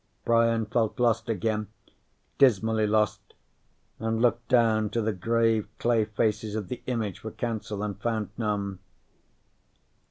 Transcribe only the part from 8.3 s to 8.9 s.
none.